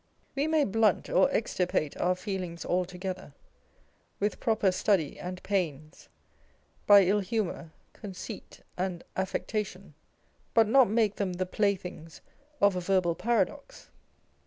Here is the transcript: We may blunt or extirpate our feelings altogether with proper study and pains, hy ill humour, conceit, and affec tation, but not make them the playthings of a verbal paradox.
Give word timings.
We 0.33 0.47
may 0.47 0.63
blunt 0.65 1.11
or 1.11 1.29
extirpate 1.31 1.95
our 1.97 2.15
feelings 2.15 2.65
altogether 2.65 3.35
with 4.19 4.39
proper 4.39 4.71
study 4.71 5.19
and 5.19 5.43
pains, 5.43 6.09
hy 6.87 7.03
ill 7.03 7.19
humour, 7.19 7.71
conceit, 7.93 8.61
and 8.79 9.03
affec 9.15 9.45
tation, 9.45 9.93
but 10.55 10.67
not 10.67 10.89
make 10.89 11.17
them 11.17 11.33
the 11.33 11.45
playthings 11.45 12.21
of 12.59 12.75
a 12.75 12.81
verbal 12.81 13.13
paradox. 13.13 13.91